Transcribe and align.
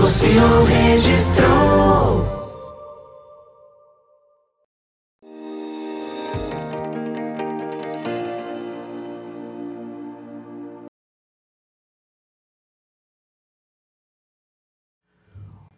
Negociou, 0.00 0.64
registrou. 0.64 2.40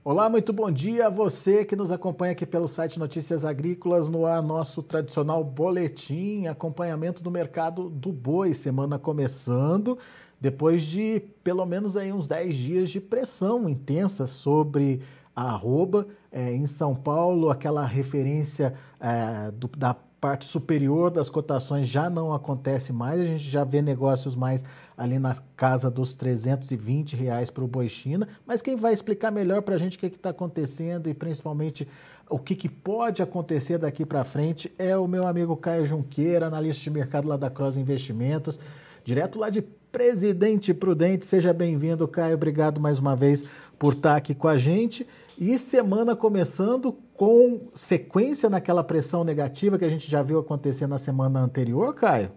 Olá, 0.04 0.28
muito 0.28 0.52
bom 0.52 0.70
dia 0.70 1.08
a 1.08 1.10
você 1.10 1.64
que 1.64 1.74
nos 1.74 1.90
acompanha 1.90 2.30
aqui 2.30 2.46
pelo 2.46 2.68
site 2.68 3.00
Notícias 3.00 3.44
Agrícolas 3.44 4.08
no 4.08 4.24
ar 4.24 4.40
nosso 4.40 4.84
tradicional 4.84 5.42
boletim, 5.42 6.46
acompanhamento 6.46 7.24
do 7.24 7.30
mercado 7.30 7.90
do 7.90 8.12
boi, 8.12 8.54
semana 8.54 9.00
começando, 9.00 9.98
depois 10.42 10.82
de 10.82 11.22
pelo 11.44 11.64
menos 11.64 11.96
aí 11.96 12.12
uns 12.12 12.26
10 12.26 12.54
dias 12.56 12.90
de 12.90 13.00
pressão 13.00 13.68
intensa 13.68 14.26
sobre 14.26 15.00
a 15.36 15.44
arroba 15.44 16.08
é, 16.32 16.52
em 16.52 16.66
São 16.66 16.96
Paulo, 16.96 17.48
aquela 17.48 17.86
referência 17.86 18.74
é, 18.98 19.52
do, 19.52 19.68
da 19.68 19.94
parte 19.94 20.44
superior 20.44 21.12
das 21.12 21.30
cotações 21.30 21.86
já 21.86 22.10
não 22.10 22.34
acontece 22.34 22.92
mais, 22.92 23.20
a 23.20 23.24
gente 23.24 23.48
já 23.48 23.62
vê 23.62 23.80
negócios 23.80 24.34
mais 24.34 24.64
ali 24.96 25.16
na 25.16 25.32
casa 25.56 25.88
dos 25.88 26.12
320 26.12 27.14
reais 27.14 27.48
para 27.48 27.62
o 27.62 27.68
boi 27.68 27.88
China, 27.88 28.26
mas 28.44 28.60
quem 28.60 28.74
vai 28.74 28.92
explicar 28.92 29.30
melhor 29.30 29.62
para 29.62 29.76
a 29.76 29.78
gente 29.78 29.96
o 29.96 30.00
que 30.00 30.06
está 30.06 30.30
acontecendo 30.30 31.08
e 31.08 31.14
principalmente 31.14 31.86
o 32.28 32.38
que, 32.38 32.56
que 32.56 32.68
pode 32.68 33.22
acontecer 33.22 33.78
daqui 33.78 34.04
para 34.04 34.24
frente 34.24 34.72
é 34.76 34.96
o 34.96 35.06
meu 35.06 35.24
amigo 35.24 35.56
Caio 35.56 35.86
Junqueira, 35.86 36.46
analista 36.46 36.82
de 36.82 36.90
mercado 36.90 37.28
lá 37.28 37.36
da 37.36 37.48
Cross 37.48 37.76
Investimentos, 37.76 38.58
direto 39.04 39.38
lá 39.38 39.48
de 39.48 39.64
Presidente 39.92 40.72
Prudente. 40.72 41.26
Seja 41.26 41.52
bem-vindo, 41.52 42.08
Caio. 42.08 42.34
Obrigado 42.34 42.80
mais 42.80 42.98
uma 42.98 43.14
vez 43.14 43.44
por 43.78 43.92
estar 43.92 44.16
aqui 44.16 44.34
com 44.34 44.48
a 44.48 44.56
gente. 44.56 45.06
E 45.38 45.58
semana 45.58 46.16
começando 46.16 46.96
com 47.14 47.68
sequência 47.74 48.48
naquela 48.48 48.82
pressão 48.82 49.22
negativa 49.22 49.78
que 49.78 49.84
a 49.84 49.88
gente 49.90 50.10
já 50.10 50.22
viu 50.22 50.38
acontecer 50.38 50.86
na 50.86 50.96
semana 50.96 51.40
anterior, 51.40 51.94
Caio? 51.94 52.30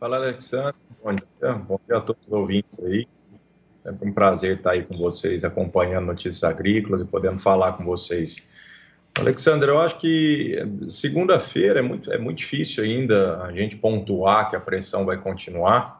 Fala, 0.00 0.16
Alexandre. 0.16 0.74
Bom 1.02 1.14
dia. 1.14 1.52
Bom 1.54 1.80
dia 1.86 1.98
a 1.98 2.00
todos 2.00 2.26
os 2.26 2.32
ouvintes 2.32 2.80
aí. 2.80 3.06
Sempre 3.84 4.08
um 4.08 4.12
prazer 4.12 4.56
estar 4.56 4.72
aí 4.72 4.82
com 4.82 4.98
vocês, 4.98 5.44
acompanhando 5.44 6.06
notícias 6.06 6.42
agrícolas 6.42 7.00
e 7.00 7.04
podendo 7.04 7.38
falar 7.38 7.74
com 7.74 7.84
vocês. 7.84 8.48
Alexandre, 9.16 9.70
eu 9.70 9.80
acho 9.80 9.98
que 9.98 10.56
segunda-feira 10.88 11.78
é 11.78 11.82
muito, 11.82 12.12
é 12.12 12.18
muito 12.18 12.38
difícil 12.38 12.82
ainda 12.82 13.40
a 13.42 13.52
gente 13.52 13.76
pontuar 13.76 14.50
que 14.50 14.56
a 14.56 14.60
pressão 14.60 15.04
vai 15.04 15.16
continuar 15.16 15.97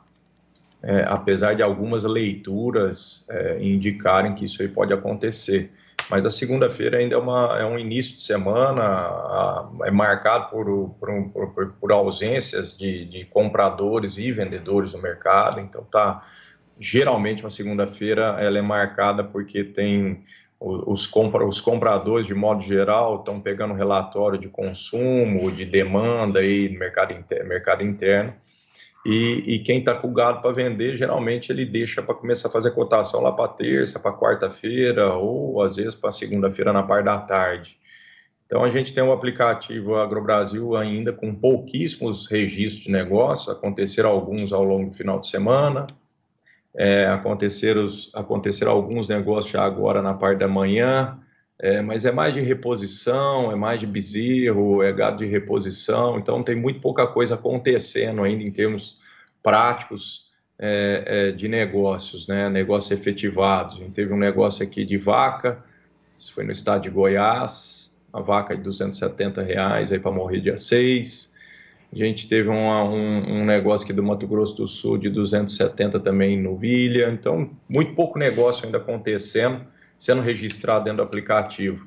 é, 0.82 1.04
apesar 1.06 1.54
de 1.54 1.62
algumas 1.62 2.04
leituras 2.04 3.26
é, 3.28 3.58
indicarem 3.60 4.34
que 4.34 4.44
isso 4.44 4.62
aí 4.62 4.68
pode 4.68 4.92
acontecer. 4.92 5.72
Mas 6.08 6.24
a 6.24 6.30
segunda-feira 6.30 6.98
ainda 6.98 7.16
é, 7.16 7.18
uma, 7.18 7.58
é 7.58 7.66
um 7.66 7.78
início 7.78 8.16
de 8.16 8.22
semana, 8.22 8.82
a, 8.82 9.68
é 9.84 9.90
marcado 9.90 10.48
por, 10.50 10.94
por, 10.98 11.50
por, 11.50 11.72
por 11.72 11.92
ausências 11.92 12.76
de, 12.76 13.04
de, 13.04 13.24
compradores 13.26 14.16
e 14.16 14.32
vendedores 14.32 14.92
no 14.92 15.02
mercado, 15.02 15.60
então 15.60 15.84
tá 15.84 16.24
geralmente 16.80 17.42
uma 17.42 17.50
segunda-feira 17.50 18.36
ela 18.38 18.56
é 18.56 18.62
marcada 18.62 19.24
porque 19.24 19.64
tem 19.64 20.22
os, 20.60 21.06
compra, 21.06 21.44
os 21.44 21.60
compradores 21.60 22.26
de 22.26 22.34
modo 22.34 22.62
geral 22.62 23.16
estão 23.16 23.40
pegando 23.40 23.74
relatório 23.74 24.38
de 24.38 24.48
consumo, 24.48 25.50
de 25.50 25.64
demanda 25.64 26.38
aí 26.38 26.68
no 26.68 26.78
mercado, 26.78 27.12
inter, 27.12 27.46
mercado 27.46 27.82
interno 27.82 28.32
e, 29.06 29.54
e 29.54 29.58
quem 29.60 29.78
está 29.78 29.94
com 29.94 30.12
gado 30.12 30.42
para 30.42 30.52
vender, 30.52 30.96
geralmente 30.96 31.50
ele 31.50 31.64
deixa 31.64 32.02
para 32.02 32.14
começar 32.14 32.48
a 32.48 32.50
fazer 32.50 32.72
cotação 32.72 33.22
lá 33.22 33.32
para 33.32 33.48
terça, 33.48 34.00
para 34.00 34.12
quarta-feira, 34.12 35.14
ou 35.14 35.62
às 35.62 35.76
vezes 35.76 35.94
para 35.94 36.10
segunda-feira 36.10 36.72
na 36.72 36.82
parte 36.82 37.04
da 37.04 37.18
tarde. 37.18 37.78
Então 38.44 38.64
a 38.64 38.68
gente 38.70 38.94
tem 38.94 39.04
um 39.04 39.12
aplicativo 39.12 39.96
AgroBrasil 39.96 40.74
ainda 40.74 41.12
com 41.12 41.34
pouquíssimos 41.34 42.26
registros 42.26 42.84
de 42.84 42.90
negócio, 42.90 43.52
aconteceram 43.52 44.10
alguns 44.10 44.52
ao 44.52 44.64
longo 44.64 44.90
do 44.90 44.96
final 44.96 45.20
de 45.20 45.28
semana, 45.28 45.86
é, 46.74 47.06
aconteceram, 47.06 47.86
aconteceram 48.14 48.72
alguns 48.72 49.08
negócios 49.08 49.52
já 49.52 49.62
agora 49.62 50.00
na 50.00 50.14
parte 50.14 50.38
da 50.38 50.48
manhã, 50.48 51.18
é, 51.60 51.80
mas 51.82 52.04
é 52.04 52.12
mais 52.12 52.34
de 52.34 52.40
reposição, 52.40 53.50
é 53.50 53.56
mais 53.56 53.80
de 53.80 53.86
bezerro, 53.86 54.82
é 54.82 54.92
gado 54.92 55.18
de 55.18 55.26
reposição, 55.26 56.16
então 56.16 56.42
tem 56.42 56.54
muito 56.54 56.80
pouca 56.80 57.06
coisa 57.06 57.34
acontecendo 57.34 58.22
ainda 58.22 58.44
em 58.44 58.50
termos 58.50 58.98
práticos 59.42 60.28
é, 60.56 61.02
é, 61.06 61.32
de 61.32 61.48
negócios, 61.48 62.28
né? 62.28 62.48
negócios 62.48 62.92
efetivados. 62.92 63.76
A 63.76 63.78
gente 63.80 63.92
teve 63.92 64.12
um 64.12 64.18
negócio 64.18 64.64
aqui 64.64 64.84
de 64.84 64.96
vaca, 64.96 65.64
isso 66.16 66.32
foi 66.32 66.44
no 66.44 66.52
estado 66.52 66.82
de 66.82 66.90
Goiás, 66.90 67.96
a 68.12 68.20
vaca 68.20 68.56
de 68.56 68.62
270 68.62 69.42
reais 69.42 69.90
para 69.90 70.10
morrer 70.12 70.40
dia 70.40 70.56
6. 70.56 71.36
A 71.92 71.96
gente 71.96 72.28
teve 72.28 72.48
uma, 72.48 72.84
um, 72.84 73.40
um, 73.40 73.44
negócio 73.44 73.84
aqui 73.84 73.92
do 73.92 74.02
Mato 74.02 74.26
Grosso 74.26 74.54
do 74.56 74.66
Sul 74.66 74.98
de 74.98 75.08
270 75.08 75.98
também 76.00 76.40
no 76.40 76.56
Vilha, 76.56 77.08
então 77.10 77.50
muito 77.68 77.94
pouco 77.94 78.18
negócio 78.18 78.64
ainda 78.66 78.78
acontecendo 78.78 79.66
sendo 79.98 80.22
registrado 80.22 80.84
dentro 80.84 80.98
do 80.98 81.02
aplicativo. 81.02 81.86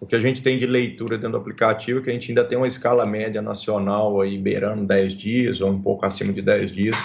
O 0.00 0.06
que 0.06 0.14
a 0.14 0.20
gente 0.20 0.42
tem 0.42 0.56
de 0.56 0.66
leitura 0.66 1.16
dentro 1.16 1.32
do 1.32 1.38
aplicativo 1.38 1.98
é 1.98 2.02
que 2.02 2.10
a 2.10 2.12
gente 2.12 2.30
ainda 2.30 2.44
tem 2.44 2.56
uma 2.56 2.68
escala 2.68 3.04
média 3.04 3.42
nacional 3.42 4.20
aí 4.20 4.38
beirando 4.38 4.86
10 4.86 5.12
dias 5.14 5.60
ou 5.60 5.70
um 5.70 5.82
pouco 5.82 6.06
acima 6.06 6.32
de 6.32 6.40
10 6.40 6.70
dias, 6.70 6.96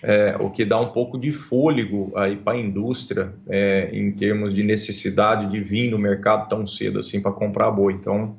é, 0.00 0.36
o 0.38 0.48
que 0.48 0.64
dá 0.64 0.80
um 0.80 0.88
pouco 0.88 1.18
de 1.18 1.32
fôlego 1.32 2.12
aí 2.14 2.36
para 2.36 2.52
a 2.54 2.60
indústria 2.60 3.32
é, 3.48 3.90
em 3.92 4.12
termos 4.12 4.54
de 4.54 4.62
necessidade 4.62 5.50
de 5.50 5.60
vir 5.60 5.90
no 5.90 5.98
mercado 5.98 6.48
tão 6.48 6.64
cedo 6.64 7.00
assim 7.00 7.20
para 7.20 7.32
comprar 7.32 7.72
boi. 7.72 7.92
Então, 7.92 8.36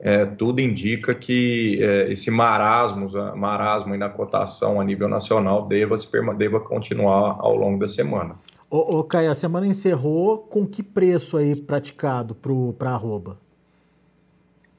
é, 0.00 0.24
tudo 0.24 0.60
indica 0.60 1.12
que 1.12 1.78
é, 1.82 2.10
esse 2.10 2.30
marasmo, 2.30 3.08
marasmo 3.36 3.96
na 3.96 4.08
cotação 4.08 4.80
a 4.80 4.84
nível 4.84 5.08
nacional 5.08 5.66
deva, 5.66 5.96
deva 6.36 6.60
continuar 6.60 7.36
ao 7.40 7.56
longo 7.56 7.78
da 7.78 7.88
semana. 7.88 8.36
Ô, 8.70 8.98
ô 8.98 9.04
Caio, 9.04 9.30
a 9.30 9.34
semana 9.34 9.66
encerrou 9.66 10.38
com 10.38 10.66
que 10.66 10.82
preço 10.82 11.36
aí 11.36 11.56
praticado 11.56 12.34
para 12.34 12.90
a 12.90 12.94
arroba? 12.94 13.38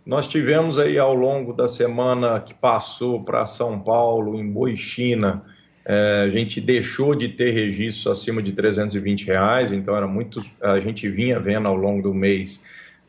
Nós 0.06 0.28
tivemos 0.28 0.80
aí 0.80 0.98
ao 0.98 1.14
longo 1.14 1.54
da 1.54 1.68
semana 1.68 2.40
que 2.40 2.54
passou 2.54 3.24
para 3.24 3.46
São 3.46 3.80
Paulo, 3.80 4.40
em 4.40 4.48
Boixina, 4.48 5.44
é, 5.92 6.22
a 6.22 6.30
gente 6.30 6.62
deixou 6.62 7.16
de 7.16 7.30
ter 7.30 7.50
registros 7.50 8.06
acima 8.06 8.44
de 8.44 8.52
320 8.52 9.26
reais, 9.26 9.72
então 9.72 9.96
era 9.96 10.06
muito, 10.06 10.40
a 10.62 10.80
gente 10.80 11.10
vinha 11.10 11.40
vendo 11.40 11.68
ao 11.68 11.76
longo 11.76 12.04
do 12.04 12.14
mês 12.14 12.62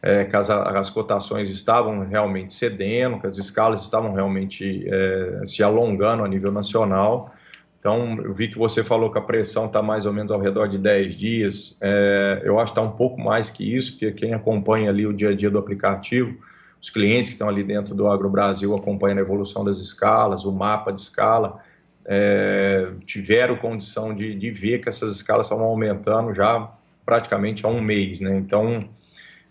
é, 0.03 0.25
que 0.25 0.35
as, 0.35 0.49
as, 0.49 0.89
cotações 0.89 1.51
estavam 1.51 2.07
realmente 2.07 2.55
cedendo, 2.55 3.21
que 3.21 3.27
as 3.27 3.37
escalas 3.37 3.83
estavam 3.83 4.15
realmente 4.15 4.87
é, 4.89 5.43
se 5.45 5.63
alongando 5.63 6.25
a 6.25 6.29
nível 6.29 6.51
nacional. 6.51 7.35
Então, 7.81 8.21
eu 8.23 8.35
vi 8.35 8.49
que 8.49 8.59
você 8.59 8.85
falou 8.85 9.11
que 9.11 9.19
a 9.19 9.23
pressão 9.23 9.65
está 9.65 9.81
mais 9.81 10.05
ou 10.05 10.13
menos 10.13 10.31
ao 10.31 10.39
redor 10.39 10.69
de 10.69 10.77
10 10.77 11.17
dias. 11.17 11.79
É, 11.81 12.43
eu 12.45 12.61
acho 12.61 12.75
que 12.75 12.79
está 12.79 12.87
um 12.87 12.95
pouco 12.95 13.19
mais 13.19 13.49
que 13.49 13.75
isso, 13.75 13.93
porque 13.93 14.13
quem 14.13 14.35
acompanha 14.35 14.91
ali 14.91 15.07
o 15.07 15.15
dia 15.15 15.31
a 15.31 15.35
dia 15.35 15.51
do 15.51 15.59
aplicativo, 15.59 16.37
os 16.81 16.91
clientes 16.91 17.31
que 17.31 17.37
estão 17.37 17.49
ali 17.49 17.65
dentro 17.65 17.95
do 17.95 18.07
Agro 18.07 18.29
Brasil 18.29 18.77
acompanham 18.77 19.17
a 19.17 19.23
evolução 19.23 19.65
das 19.65 19.79
escalas, 19.79 20.45
o 20.45 20.53
mapa 20.53 20.93
de 20.93 21.01
escala, 21.01 21.59
é, 22.05 22.91
tiveram 23.07 23.57
condição 23.57 24.15
de, 24.15 24.35
de 24.35 24.51
ver 24.51 24.83
que 24.83 24.89
essas 24.89 25.17
escalas 25.17 25.47
estão 25.47 25.61
aumentando 25.61 26.35
já 26.35 26.71
praticamente 27.07 27.65
há 27.65 27.69
um 27.71 27.81
mês. 27.81 28.21
Né? 28.21 28.37
Então, 28.37 28.91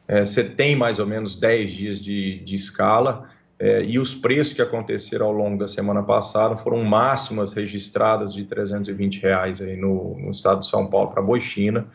é, 0.08 0.24
você 0.24 0.44
tem 0.44 0.76
mais 0.76 1.00
ou 1.00 1.08
menos 1.08 1.36
10 1.36 1.72
dias 1.72 2.00
de, 2.00 2.40
de 2.40 2.54
escala 2.54 3.28
é, 3.60 3.84
e 3.84 4.00
os 4.00 4.16
preços 4.16 4.54
que 4.54 4.62
aconteceram 4.62 5.26
ao 5.26 5.34
longo 5.34 5.58
da 5.58 5.68
semana 5.68 6.02
passada 6.02 6.56
foram 6.56 6.82
máximas 6.82 7.52
registradas 7.52 8.34
de 8.34 8.46
320 8.46 9.22
reais 9.22 9.62
aí 9.62 9.76
no, 9.76 10.18
no 10.18 10.30
estado 10.30 10.62
de 10.62 10.68
São 10.68 10.90
Paulo 10.90 11.12
para 11.12 11.22
Boixina 11.22 11.86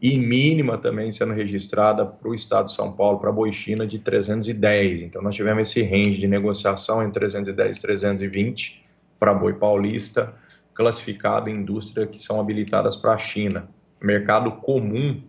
e 0.00 0.18
mínima 0.18 0.76
também 0.76 1.12
sendo 1.12 1.32
registrada 1.32 2.04
para 2.04 2.28
o 2.28 2.34
estado 2.34 2.66
de 2.66 2.72
São 2.72 2.90
Paulo 2.90 3.20
para 3.20 3.30
Boixina 3.30 3.86
de 3.86 4.00
310. 4.00 5.02
Então 5.02 5.22
nós 5.22 5.36
tivemos 5.36 5.68
esse 5.68 5.80
range 5.84 6.18
de 6.18 6.26
negociação 6.26 7.00
entre 7.00 7.20
310 7.20 7.76
e 7.76 7.80
320 7.80 8.84
para 9.20 9.32
boi 9.32 9.54
paulista, 9.54 10.34
classificado 10.74 11.48
em 11.48 11.54
indústria 11.54 12.04
que 12.04 12.20
são 12.20 12.40
habilitadas 12.40 12.96
para 12.96 13.12
a 13.12 13.18
China. 13.18 13.68
Mercado 14.00 14.50
comum 14.50 15.22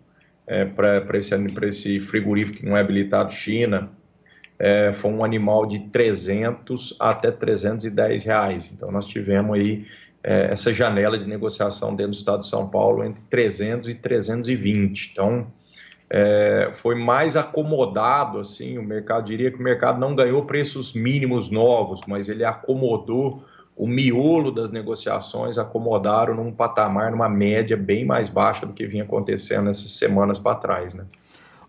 é, 0.48 0.66
para 0.66 1.20
esse, 1.20 1.36
esse 1.62 2.00
frigorífico 2.00 2.58
que 2.58 2.66
não 2.66 2.76
é 2.76 2.82
habilitado 2.82 3.32
China, 3.32 3.92
é, 4.66 4.94
foi 4.94 5.12
um 5.12 5.26
animal 5.26 5.66
de 5.66 5.78
300 5.90 6.96
até 6.98 7.30
310 7.30 8.24
reais. 8.24 8.72
Então, 8.74 8.90
nós 8.90 9.06
tivemos 9.06 9.60
aí 9.60 9.86
é, 10.24 10.54
essa 10.54 10.74
janela 10.74 11.18
de 11.18 11.28
negociação 11.28 11.94
dentro 11.94 12.14
do 12.14 12.16
estado 12.16 12.40
de 12.40 12.48
São 12.48 12.70
Paulo 12.70 13.04
entre 13.04 13.22
300 13.24 13.90
e 13.90 13.96
320. 13.96 15.10
Então, 15.12 15.48
é, 16.10 16.70
foi 16.72 16.96
mais 16.96 17.36
acomodado, 17.36 18.40
assim, 18.40 18.78
o 18.78 18.84
mercado, 18.84 19.26
diria 19.26 19.52
que 19.52 19.60
o 19.60 19.62
mercado 19.62 20.00
não 20.00 20.16
ganhou 20.16 20.46
preços 20.46 20.94
mínimos 20.94 21.52
novos, 21.52 22.00
mas 22.08 22.30
ele 22.30 22.46
acomodou 22.46 23.44
o 23.76 23.86
miolo 23.86 24.50
das 24.50 24.72
negociações, 24.72 25.58
acomodaram 25.58 26.36
num 26.36 26.54
patamar, 26.54 27.12
numa 27.12 27.28
média 27.28 27.76
bem 27.76 28.06
mais 28.06 28.30
baixa 28.30 28.66
do 28.66 28.72
que 28.72 28.88
vinha 28.88 29.04
acontecendo 29.04 29.70
essas 29.70 29.92
semanas 29.92 30.40
para 30.40 30.56
trás, 30.56 30.94
né? 30.94 31.04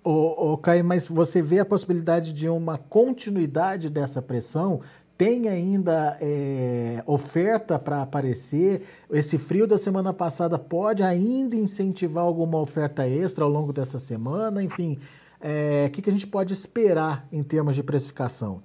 Ô, 0.05 0.53
ô, 0.53 0.59
Caio, 0.59 0.85
mas 0.85 1.09
você 1.09 1.41
vê 1.41 1.61
a 1.61 1.65
possibilidade 1.65 2.35
de 2.35 2.47
uma 2.47 2.77
continuidade 2.77 3.89
dessa 3.89 4.21
pressão? 4.21 4.83
Tem 5.17 5.49
ainda 5.49 6.19
é, 6.21 7.03
oferta 7.07 7.79
para 7.79 8.03
aparecer? 8.03 8.83
Esse 9.11 9.39
frio 9.39 9.67
da 9.67 9.79
semana 9.79 10.13
passada 10.13 10.59
pode 10.59 11.03
ainda 11.03 11.57
incentivar 11.57 12.23
alguma 12.23 12.61
oferta 12.61 13.09
extra 13.09 13.45
ao 13.45 13.51
longo 13.51 13.73
dessa 13.73 13.99
semana? 13.99 14.63
Enfim, 14.63 14.99
é, 15.41 15.87
o 15.89 15.91
que, 15.91 16.03
que 16.03 16.11
a 16.11 16.13
gente 16.13 16.27
pode 16.27 16.53
esperar 16.53 17.27
em 17.33 17.43
termos 17.43 17.75
de 17.75 17.83
precificação? 17.83 18.63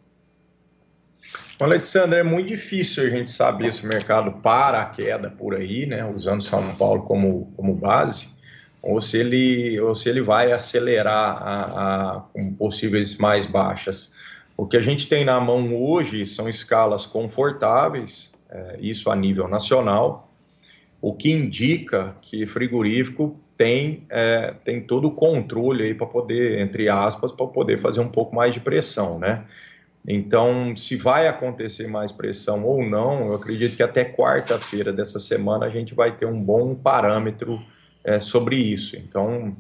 Alexandre, 1.58 2.20
é 2.20 2.24
muito 2.24 2.48
difícil 2.48 3.06
a 3.06 3.10
gente 3.10 3.32
saber 3.32 3.72
se 3.72 3.86
o 3.86 3.88
mercado 3.88 4.42
para 4.42 4.82
a 4.82 4.86
queda 4.86 5.30
por 5.30 5.56
aí, 5.56 5.86
né, 5.86 6.06
usando 6.06 6.42
São 6.42 6.76
Paulo 6.76 7.04
como, 7.04 7.54
como 7.56 7.74
base 7.76 8.39
ou 8.82 9.02
se 9.02 9.18
ele, 9.18 9.80
ou 9.80 9.94
se 9.94 10.10
ele 10.10 10.22
vai 10.22 10.52
acelerar 10.52 11.42
a, 11.42 11.64
a, 12.16 12.20
com 12.34 12.54
possíveis 12.54 13.18
mais 13.18 13.46
baixas. 13.46 14.12
O 14.56 14.66
que 14.66 14.78
a 14.78 14.82
gente 14.82 15.08
tem 15.08 15.24
na 15.24 15.40
mão 15.40 15.76
hoje 15.76 16.26
são 16.26 16.48
escalas 16.48 17.06
confortáveis, 17.06 18.34
é, 18.50 18.78
isso 18.80 19.10
a 19.10 19.16
nível 19.16 19.48
nacional, 19.48 20.32
o 21.02 21.14
que 21.14 21.32
indica 21.32 22.16
que 22.22 22.46
frigorífico 22.46 23.40
tem, 23.56 24.06
é, 24.10 24.54
tem 24.64 24.82
todo 24.82 25.08
o 25.08 25.12
controle 25.12 25.84
aí 25.84 25.94
para 25.94 26.08
poder, 26.08 26.60
entre 26.60 26.90
aspas, 26.90 27.32
para 27.32 27.46
poder 27.48 27.78
fazer 27.78 28.00
um 28.00 28.08
pouco 28.08 28.36
mais 28.36 28.54
de 28.54 28.60
pressão, 28.60 29.20
né? 29.20 29.46
Então, 30.08 30.76
se 30.76 30.96
vai 30.96 31.28
acontecer 31.28 31.88
mais 31.88 32.12
pressão 32.12 32.66
ou 32.66 32.84
não, 32.84 33.28
eu 33.28 33.36
acredito 33.36 33.76
que 33.76 33.84
até 33.84 34.06
quarta-feira 34.06 34.94
dessa 34.94 35.20
semana 35.20 35.66
a 35.66 35.70
gente 35.70 35.94
vai 35.94 36.16
ter 36.16 36.26
um 36.26 36.42
bom 36.42 36.74
parâmetro 36.74 37.62
é, 38.04 38.20
sobre 38.20 38.56
isso. 38.56 38.96
Então, 38.96 39.56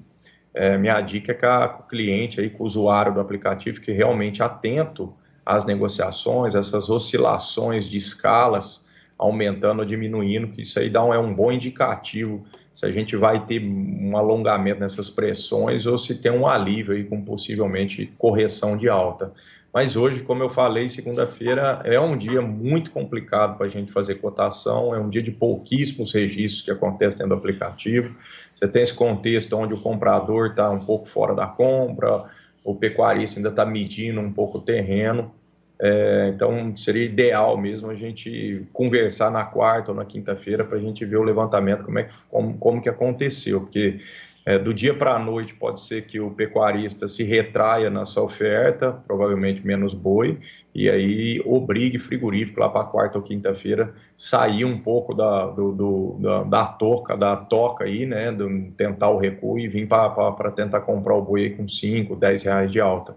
é, 0.53 0.77
minha 0.77 0.99
dica 1.01 1.31
é 1.31 1.35
que 1.35 1.45
o 1.45 1.87
cliente, 1.87 2.41
aí, 2.41 2.49
com 2.49 2.63
o 2.63 2.65
usuário 2.65 3.13
do 3.13 3.19
aplicativo, 3.19 3.79
que 3.81 3.91
realmente 3.91 4.41
atento 4.41 5.13
às 5.45 5.65
negociações, 5.65 6.55
essas 6.55 6.89
oscilações 6.89 7.85
de 7.85 7.97
escalas, 7.97 8.87
aumentando 9.17 9.79
ou 9.79 9.85
diminuindo, 9.85 10.47
que 10.47 10.61
isso 10.61 10.79
aí 10.79 10.89
dá 10.89 11.03
um, 11.03 11.13
é 11.13 11.19
um 11.19 11.33
bom 11.33 11.51
indicativo 11.51 12.45
se 12.71 12.85
a 12.85 12.91
gente 12.91 13.15
vai 13.15 13.45
ter 13.45 13.61
um 13.61 14.15
alongamento 14.15 14.79
nessas 14.79 15.09
pressões 15.09 15.85
ou 15.85 15.97
se 15.97 16.15
tem 16.15 16.31
um 16.31 16.47
alívio 16.47 16.93
aí 16.93 17.03
com 17.03 17.21
possivelmente 17.23 18.13
correção 18.17 18.77
de 18.77 18.87
alta. 18.87 19.33
Mas 19.73 19.95
hoje, 19.95 20.21
como 20.21 20.41
eu 20.41 20.49
falei, 20.49 20.89
segunda-feira 20.89 21.81
é 21.85 21.99
um 21.99 22.17
dia 22.17 22.41
muito 22.41 22.89
complicado 22.89 23.55
para 23.55 23.67
a 23.67 23.69
gente 23.69 23.91
fazer 23.91 24.15
cotação, 24.15 24.95
é 24.95 24.99
um 24.99 25.09
dia 25.09 25.21
de 25.21 25.29
pouquíssimos 25.29 26.11
registros 26.11 26.63
que 26.63 26.71
acontecem 26.71 27.19
dentro 27.19 27.35
do 27.35 27.39
aplicativo. 27.39 28.15
Você 28.53 28.67
tem 28.67 28.81
esse 28.81 28.93
contexto 28.93 29.55
onde 29.55 29.73
o 29.75 29.81
comprador 29.81 30.47
está 30.47 30.69
um 30.71 30.83
pouco 30.83 31.07
fora 31.07 31.35
da 31.35 31.45
compra, 31.45 32.25
o 32.63 32.73
pecuarista 32.75 33.39
ainda 33.39 33.49
está 33.49 33.63
medindo 33.63 34.19
um 34.19 34.33
pouco 34.33 34.57
o 34.57 34.61
terreno. 34.61 35.31
É, 35.81 36.31
então, 36.35 36.75
seria 36.75 37.05
ideal 37.05 37.57
mesmo 37.57 37.89
a 37.89 37.95
gente 37.95 38.67
conversar 38.73 39.31
na 39.31 39.45
quarta 39.45 39.91
ou 39.91 39.97
na 39.97 40.03
quinta-feira 40.03 40.65
para 40.65 40.77
a 40.77 40.81
gente 40.81 41.05
ver 41.05 41.15
o 41.15 41.23
levantamento, 41.23 41.85
como, 41.85 41.99
é 41.99 42.03
que, 42.03 42.13
como, 42.29 42.57
como 42.57 42.81
que 42.81 42.89
aconteceu, 42.89 43.61
porque 43.61 43.99
é, 44.45 44.57
do 44.57 44.73
dia 44.73 44.93
para 44.93 45.11
a 45.11 45.19
noite, 45.19 45.53
pode 45.53 45.79
ser 45.79 46.07
que 46.07 46.19
o 46.19 46.31
pecuarista 46.31 47.07
se 47.07 47.23
retraia 47.23 47.89
na 47.89 48.03
sua 48.03 48.23
oferta, 48.23 48.91
provavelmente 48.91 49.65
menos 49.65 49.93
boi, 49.93 50.39
e 50.73 50.89
aí 50.89 51.41
obrigue 51.45 51.99
frigorífico 51.99 52.59
lá 52.59 52.67
para 52.67 52.83
quarta 52.85 53.17
ou 53.17 53.23
quinta-feira 53.23 53.93
sair 54.17 54.65
um 54.65 54.79
pouco 54.79 55.13
da, 55.13 55.45
do, 55.45 55.71
do, 55.71 56.17
da, 56.19 56.43
da, 56.43 56.65
toca, 56.65 57.15
da 57.15 57.35
toca 57.37 57.83
aí, 57.83 58.05
né, 58.05 58.31
do, 58.31 58.71
tentar 58.71 59.09
o 59.09 59.17
recuo 59.17 59.59
e 59.59 59.67
vir 59.67 59.87
para 59.87 60.51
tentar 60.51 60.81
comprar 60.81 61.15
o 61.15 61.21
boi 61.21 61.51
com 61.51 61.67
5, 61.67 62.15
10 62.15 62.43
reais 62.43 62.71
de 62.71 62.81
alta. 62.81 63.15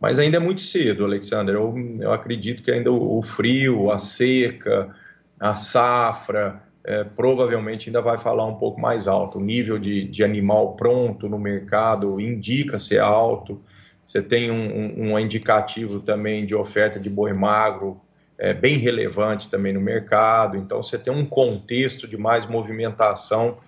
Mas 0.00 0.18
ainda 0.18 0.36
é 0.36 0.40
muito 0.40 0.60
cedo, 0.60 1.04
Alexander. 1.04 1.54
Eu, 1.54 1.74
eu 2.00 2.12
acredito 2.12 2.62
que 2.62 2.70
ainda 2.70 2.92
o, 2.92 3.18
o 3.18 3.22
frio, 3.22 3.90
a 3.90 3.98
seca, 3.98 4.94
a 5.38 5.54
safra, 5.54 6.62
é, 6.84 7.04
provavelmente 7.04 7.88
ainda 7.88 8.00
vai 8.00 8.16
falar 8.16 8.46
um 8.46 8.54
pouco 8.54 8.80
mais 8.80 9.08
alto. 9.08 9.38
O 9.38 9.40
nível 9.40 9.78
de, 9.78 10.04
de 10.04 10.24
animal 10.24 10.74
pronto 10.74 11.28
no 11.28 11.38
mercado 11.38 12.20
indica 12.20 12.78
ser 12.78 13.00
alto. 13.00 13.60
Você 14.02 14.22
tem 14.22 14.50
um, 14.50 14.54
um, 14.54 15.12
um 15.12 15.18
indicativo 15.18 16.00
também 16.00 16.46
de 16.46 16.54
oferta 16.54 16.98
de 16.98 17.10
boi 17.10 17.32
magro 17.32 18.00
é, 18.38 18.54
bem 18.54 18.78
relevante 18.78 19.50
também 19.50 19.72
no 19.72 19.80
mercado. 19.80 20.56
Então, 20.56 20.80
você 20.80 20.96
tem 20.96 21.12
um 21.12 21.26
contexto 21.26 22.06
de 22.06 22.16
mais 22.16 22.46
movimentação 22.46 23.58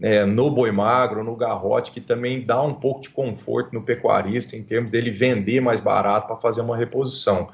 é, 0.00 0.24
no 0.24 0.50
boi 0.50 0.70
magro, 0.70 1.24
no 1.24 1.34
garrote, 1.34 1.90
que 1.90 2.00
também 2.00 2.44
dá 2.44 2.62
um 2.62 2.74
pouco 2.74 3.00
de 3.00 3.10
conforto 3.10 3.74
no 3.74 3.82
pecuarista 3.82 4.56
em 4.56 4.62
termos 4.62 4.90
dele 4.90 5.10
vender 5.10 5.60
mais 5.60 5.80
barato 5.80 6.26
para 6.26 6.36
fazer 6.36 6.60
uma 6.60 6.76
reposição. 6.76 7.48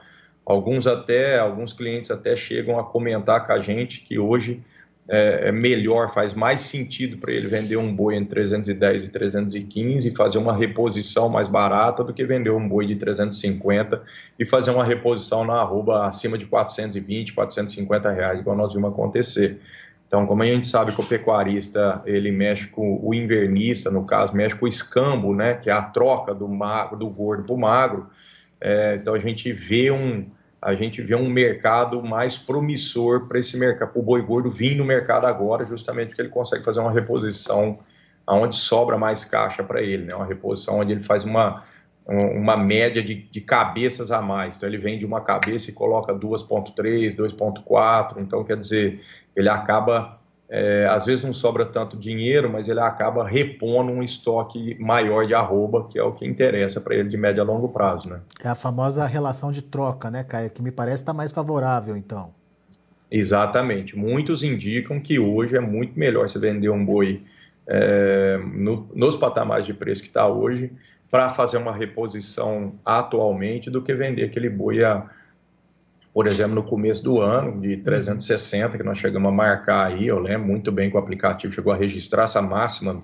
Alguns 0.44 0.86
até, 0.86 1.38
alguns 1.38 1.72
clientes 1.72 2.10
até 2.10 2.36
chegam 2.36 2.78
a 2.78 2.84
comentar 2.84 3.46
com 3.46 3.52
a 3.52 3.60
gente 3.60 4.02
que 4.02 4.18
hoje 4.18 4.62
é, 5.08 5.48
é 5.48 5.52
melhor, 5.52 6.12
faz 6.12 6.32
mais 6.34 6.60
sentido 6.62 7.18
para 7.18 7.32
ele 7.32 7.46
vender 7.46 7.76
um 7.76 7.94
boi 7.94 8.14
entre 8.14 8.30
310 8.30 9.04
e 9.04 9.10
315 9.10 10.08
e 10.08 10.14
fazer 10.14 10.38
uma 10.38 10.54
reposição 10.54 11.28
mais 11.28 11.48
barata 11.48 12.02
do 12.02 12.12
que 12.12 12.24
vender 12.24 12.50
um 12.50 12.66
boi 12.66 12.86
de 12.86 12.96
350 12.96 14.02
e 14.38 14.44
fazer 14.44 14.70
uma 14.70 14.84
reposição 14.84 15.44
na 15.44 15.54
arroba 15.54 16.06
acima 16.06 16.38
de 16.38 16.46
420, 16.46 17.32
450 17.32 18.10
reais, 18.10 18.40
igual 18.40 18.56
nós 18.56 18.72
vimos 18.72 18.90
acontecer. 18.92 19.60
Então, 20.06 20.26
como 20.26 20.42
a 20.42 20.46
gente 20.46 20.66
sabe 20.66 20.92
que 20.92 21.00
o 21.00 21.06
pecuarista 21.06 22.02
ele 22.04 22.30
mexe 22.30 22.68
com 22.68 23.00
o 23.02 23.12
invernista, 23.12 23.90
no 23.90 24.04
caso, 24.04 24.34
mexe 24.34 24.54
com 24.54 24.66
o 24.66 24.68
escambo, 24.68 25.34
né, 25.34 25.54
que 25.54 25.70
é 25.70 25.72
a 25.72 25.82
troca 25.82 26.34
do 26.34 26.46
magro, 26.48 26.96
do 26.96 27.08
gordo 27.08 27.44
para 27.44 27.54
o 27.54 27.58
magro. 27.58 28.06
É, 28.60 28.96
então 29.00 29.14
a 29.14 29.18
gente 29.18 29.52
vê 29.52 29.90
um, 29.90 30.26
a 30.60 30.74
gente 30.74 31.02
vê 31.02 31.14
um 31.14 31.28
mercado 31.28 32.02
mais 32.02 32.38
promissor 32.38 33.26
para 33.26 33.38
esse 33.38 33.58
mercado, 33.58 33.92
para 33.92 34.00
o 34.00 34.02
boi 34.02 34.22
gordo 34.22 34.50
vir 34.50 34.74
no 34.74 34.84
mercado 34.84 35.26
agora, 35.26 35.66
justamente 35.66 36.08
porque 36.08 36.22
ele 36.22 36.30
consegue 36.30 36.64
fazer 36.64 36.80
uma 36.80 36.92
reposição 36.92 37.80
aonde 38.26 38.56
sobra 38.56 38.96
mais 38.96 39.24
caixa 39.24 39.62
para 39.62 39.82
ele, 39.82 40.04
né? 40.04 40.14
Uma 40.14 40.24
reposição 40.24 40.78
onde 40.78 40.92
ele 40.92 41.02
faz 41.02 41.24
uma, 41.24 41.62
uma 42.06 42.56
média 42.56 43.02
de, 43.02 43.14
de 43.14 43.40
cabeças 43.40 44.10
a 44.10 44.20
mais. 44.20 44.56
Então 44.56 44.68
ele 44.68 44.78
vende 44.78 45.06
uma 45.06 45.20
cabeça 45.20 45.70
e 45.70 45.72
coloca 45.72 46.12
2.3, 46.14 47.14
2.4, 47.14 48.18
então 48.18 48.44
quer 48.44 48.56
dizer, 48.56 49.00
ele 49.34 49.48
acaba 49.48 50.18
é, 50.48 50.86
às 50.90 51.06
vezes 51.06 51.24
não 51.24 51.32
sobra 51.32 51.64
tanto 51.64 51.96
dinheiro, 51.96 52.50
mas 52.50 52.68
ele 52.68 52.80
acaba 52.80 53.26
repondo 53.26 53.90
um 53.90 54.02
estoque 54.02 54.76
maior 54.78 55.26
de 55.26 55.34
arroba, 55.34 55.88
que 55.88 55.98
é 55.98 56.02
o 56.02 56.12
que 56.12 56.26
interessa 56.26 56.80
para 56.80 56.94
ele 56.94 57.08
de 57.08 57.16
médio 57.16 57.42
a 57.42 57.46
longo 57.46 57.68
prazo, 57.68 58.10
né? 58.10 58.20
É 58.40 58.48
a 58.48 58.54
famosa 58.54 59.06
relação 59.06 59.50
de 59.50 59.62
troca, 59.62 60.10
né, 60.10 60.22
Caio? 60.22 60.50
Que 60.50 60.62
me 60.62 60.70
parece 60.70 61.02
estar 61.02 61.12
tá 61.12 61.16
mais 61.16 61.32
favorável, 61.32 61.96
então. 61.96 62.30
Exatamente. 63.10 63.96
Muitos 63.96 64.44
indicam 64.44 65.00
que 65.00 65.18
hoje 65.18 65.56
é 65.56 65.60
muito 65.60 65.98
melhor 65.98 66.28
você 66.28 66.38
vender 66.38 66.68
um 66.68 66.84
boi 66.84 67.22
é, 67.66 68.38
no, 68.52 68.88
nos 68.94 69.16
patamares 69.16 69.64
de 69.64 69.72
preço 69.72 70.02
que 70.02 70.08
está 70.08 70.28
hoje 70.28 70.70
para 71.14 71.28
fazer 71.28 71.58
uma 71.58 71.72
reposição 71.72 72.74
atualmente 72.84 73.70
do 73.70 73.80
que 73.80 73.94
vender 73.94 74.24
aquele 74.24 74.50
boi 74.50 74.82
a 74.82 75.08
por 76.12 76.26
exemplo, 76.26 76.56
no 76.56 76.64
começo 76.64 77.04
do 77.04 77.20
ano, 77.20 77.60
de 77.60 77.76
360, 77.76 78.76
que 78.76 78.82
nós 78.82 78.98
chegamos 78.98 79.28
a 79.28 79.32
marcar 79.32 79.86
aí, 79.86 80.08
eu 80.08 80.18
lembro 80.18 80.48
muito 80.48 80.72
bem 80.72 80.90
que 80.90 80.96
o 80.96 80.98
aplicativo 80.98 81.52
chegou 81.52 81.72
a 81.72 81.76
registrar 81.76 82.24
essa 82.24 82.42
máxima 82.42 83.00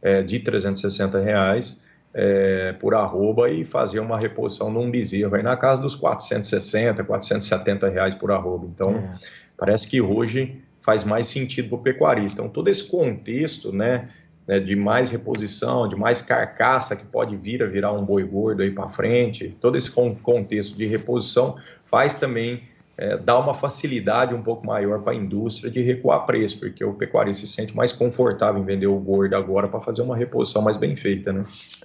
é, 0.00 0.22
de 0.22 0.40
360 0.40 1.20
reais 1.20 1.80
é, 2.12 2.72
por 2.80 2.96
arroba 2.96 3.48
e 3.48 3.64
fazer 3.64 4.00
uma 4.00 4.18
reposição 4.18 4.68
num 4.68 4.90
bezerro 4.90 5.36
aí 5.36 5.42
na 5.44 5.56
casa 5.56 5.80
dos 5.80 5.94
460, 5.94 7.04
470 7.04 7.88
reais 7.88 8.12
por 8.12 8.32
arroba. 8.32 8.66
Então, 8.66 8.96
é. 8.96 9.12
parece 9.56 9.88
que 9.88 10.00
hoje 10.00 10.60
faz 10.80 11.04
mais 11.04 11.28
sentido 11.28 11.68
para 11.68 11.78
o 11.78 11.82
pecuarista. 11.82 12.40
Então, 12.40 12.52
todo 12.52 12.66
esse 12.66 12.82
contexto, 12.82 13.72
né, 13.72 14.08
né, 14.46 14.58
de 14.58 14.74
mais 14.74 15.10
reposição, 15.10 15.88
de 15.88 15.96
mais 15.96 16.22
carcaça 16.22 16.96
que 16.96 17.04
pode 17.04 17.36
vir 17.36 17.62
a 17.62 17.66
virar 17.66 17.92
um 17.92 18.04
boi 18.04 18.24
gordo 18.24 18.62
aí 18.62 18.70
para 18.70 18.88
frente, 18.88 19.56
todo 19.60 19.76
esse 19.76 19.90
contexto 19.90 20.76
de 20.76 20.86
reposição 20.86 21.56
faz 21.84 22.14
também 22.14 22.62
é, 22.96 23.16
dá 23.16 23.38
uma 23.38 23.54
facilidade 23.54 24.34
um 24.34 24.42
pouco 24.42 24.66
maior 24.66 25.00
para 25.00 25.12
a 25.12 25.16
indústria 25.16 25.70
de 25.70 25.80
recuar 25.80 26.26
preço, 26.26 26.58
porque 26.60 26.84
o 26.84 26.92
pecuarista 26.92 27.46
se 27.46 27.52
sente 27.52 27.74
mais 27.74 27.90
confortável 27.90 28.60
em 28.60 28.64
vender 28.64 28.86
o 28.86 28.98
gordo 28.98 29.34
agora 29.34 29.66
para 29.66 29.80
fazer 29.80 30.02
uma 30.02 30.16
reposição 30.16 30.60
mais 30.60 30.76
bem 30.76 30.94
feita, 30.94 31.32
né? 31.32 31.44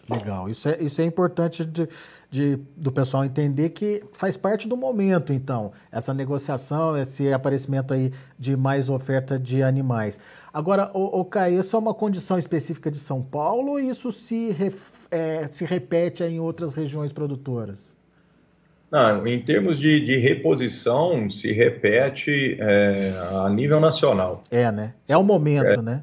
Legal, 0.10 0.50
isso 0.50 0.68
é, 0.68 0.78
isso 0.82 1.02
é 1.02 1.06
importante 1.06 1.66
de, 1.66 1.88
de, 2.29 2.57
do 2.75 2.91
pessoal 2.91 3.24
entender 3.24 3.69
que 3.69 4.03
faz 4.12 4.36
parte 4.36 4.67
do 4.67 4.75
momento, 4.75 5.31
então, 5.31 5.72
essa 5.91 6.13
negociação, 6.13 6.98
esse 6.98 7.31
aparecimento 7.31 7.93
aí 7.93 8.12
de 8.38 8.55
mais 8.57 8.89
oferta 8.89 9.39
de 9.39 9.63
animais. 9.63 10.19
Agora, 10.53 10.91
o, 10.93 11.19
o 11.22 11.25
Caio, 11.25 11.60
isso 11.60 11.75
é 11.75 11.79
uma 11.79 11.93
condição 11.93 12.38
específica 12.38 12.91
de 12.91 12.98
São 12.98 13.22
Paulo 13.22 13.72
ou 13.72 13.79
isso 13.79 14.12
se, 14.12 14.55
é, 15.10 15.48
se 15.50 15.65
repete 15.65 16.24
em 16.24 16.39
outras 16.39 16.74
regiões 16.74 17.13
produtoras? 17.13 17.96
Não, 18.89 19.27
em 19.27 19.41
termos 19.41 19.77
de, 19.77 20.00
de 20.00 20.17
reposição, 20.17 21.29
se 21.29 21.51
repete 21.51 22.57
é, 22.60 23.13
a 23.46 23.50
nível 23.50 23.79
nacional. 23.81 24.41
É, 24.50 24.72
né? 24.72 24.93
É 25.10 25.17
o 25.17 25.24
momento, 25.24 25.79
é, 25.79 25.81
né? 25.81 26.01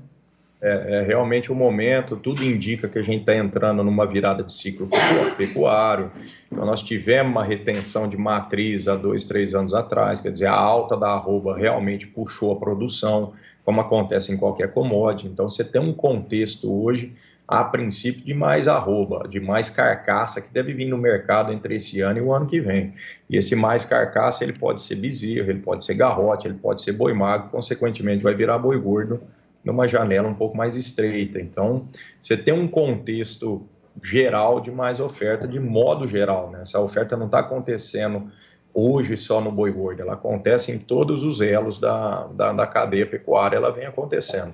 É, 0.66 0.94
é, 0.94 1.02
realmente 1.02 1.52
o 1.52 1.54
momento, 1.54 2.16
tudo 2.16 2.42
indica 2.42 2.88
que 2.88 2.98
a 2.98 3.02
gente 3.02 3.20
está 3.20 3.36
entrando 3.36 3.84
numa 3.84 4.06
virada 4.06 4.42
de 4.42 4.50
ciclo 4.50 4.88
pecuário. 5.36 6.10
Então, 6.50 6.64
nós 6.64 6.82
tivemos 6.82 7.30
uma 7.30 7.44
retenção 7.44 8.08
de 8.08 8.16
matriz 8.16 8.88
há 8.88 8.96
dois, 8.96 9.24
três 9.24 9.54
anos 9.54 9.74
atrás, 9.74 10.22
quer 10.22 10.32
dizer, 10.32 10.46
a 10.46 10.54
alta 10.54 10.96
da 10.96 11.08
arroba 11.08 11.54
realmente 11.54 12.06
puxou 12.06 12.50
a 12.50 12.56
produção, 12.56 13.34
como 13.62 13.78
acontece 13.78 14.32
em 14.32 14.38
qualquer 14.38 14.72
commodity. 14.72 15.28
Então, 15.28 15.46
você 15.46 15.62
tem 15.62 15.82
um 15.82 15.92
contexto 15.92 16.72
hoje 16.72 17.12
a 17.46 17.62
princípio 17.62 18.24
de 18.24 18.32
mais 18.32 18.66
arroba, 18.66 19.28
de 19.28 19.38
mais 19.38 19.68
carcaça 19.68 20.40
que 20.40 20.50
deve 20.50 20.72
vir 20.72 20.86
no 20.86 20.96
mercado 20.96 21.52
entre 21.52 21.76
esse 21.76 22.00
ano 22.00 22.20
e 22.20 22.22
o 22.22 22.32
ano 22.32 22.46
que 22.46 22.58
vem. 22.58 22.94
E 23.28 23.36
esse 23.36 23.54
mais 23.54 23.84
carcaça 23.84 24.42
ele 24.42 24.54
pode 24.54 24.80
ser 24.80 24.94
bezerro, 24.94 25.50
ele 25.50 25.60
pode 25.60 25.84
ser 25.84 25.92
garrote, 25.92 26.48
ele 26.48 26.54
pode 26.54 26.80
ser 26.80 26.92
boi 26.92 27.12
magro, 27.12 27.50
consequentemente 27.50 28.22
vai 28.22 28.34
virar 28.34 28.56
boi 28.56 28.78
gordo 28.78 29.20
numa 29.64 29.88
janela 29.88 30.28
um 30.28 30.34
pouco 30.34 30.56
mais 30.56 30.76
estreita. 30.76 31.40
Então, 31.40 31.88
você 32.20 32.36
tem 32.36 32.52
um 32.52 32.68
contexto 32.68 33.66
geral 34.02 34.60
de 34.60 34.70
mais 34.70 35.00
oferta, 35.00 35.46
de 35.48 35.58
modo 35.58 36.06
geral. 36.06 36.50
Né? 36.50 36.62
Essa 36.62 36.80
oferta 36.80 37.16
não 37.16 37.26
está 37.26 37.40
acontecendo 37.40 38.30
hoje 38.72 39.16
só 39.16 39.40
no 39.40 39.52
boi 39.52 39.70
gordo, 39.70 40.02
ela 40.02 40.14
acontece 40.14 40.72
em 40.72 40.78
todos 40.78 41.22
os 41.22 41.40
elos 41.40 41.78
da, 41.78 42.26
da, 42.26 42.52
da 42.52 42.66
cadeia 42.66 43.06
pecuária, 43.06 43.56
ela 43.56 43.70
vem 43.70 43.86
acontecendo. 43.86 44.52